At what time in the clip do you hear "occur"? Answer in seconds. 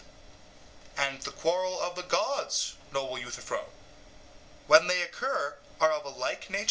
5.03-5.59